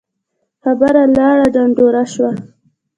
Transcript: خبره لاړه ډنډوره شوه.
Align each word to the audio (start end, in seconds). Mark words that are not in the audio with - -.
خبره 0.61 1.03
لاړه 1.17 1.45
ډنډوره 1.53 2.03
شوه. 2.13 2.31